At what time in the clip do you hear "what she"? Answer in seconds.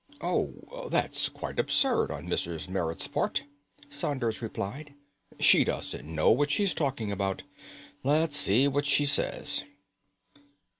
8.67-9.05